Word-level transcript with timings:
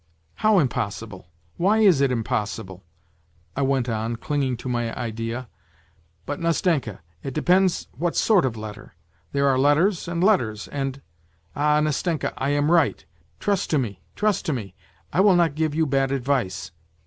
"How 0.47 0.57
impossible 0.57 1.27
why 1.57 1.77
is 1.81 2.01
it 2.01 2.11
impossible?" 2.11 2.83
I 3.55 3.61
went 3.61 3.87
on, 3.87 4.15
clinging 4.15 4.57
to 4.57 4.67
my 4.67 4.97
idea." 4.97 5.47
But, 6.25 6.39
Nastenka, 6.39 7.01
it 7.21 7.35
depends 7.35 7.87
what 7.95 8.15
sort 8.15 8.43
of 8.43 8.57
letter; 8.57 8.95
there 9.31 9.47
are 9.47 9.59
letters 9.59 10.07
and 10.07 10.23
letters 10.23 10.67
and.... 10.69 11.03
All, 11.55 11.79
Nastenka, 11.83 12.33
I 12.35 12.49
am 12.49 12.71
right; 12.71 13.05
trust 13.39 13.69
to 13.69 13.77
me, 13.77 14.01
trust 14.15 14.43
to 14.47 14.53
me, 14.53 14.73
I 15.13 15.19
will 15.21 15.35
not 15.35 15.53
give 15.53 15.75
you 15.75 15.85
bad 15.85 16.11
advice. 16.11 16.71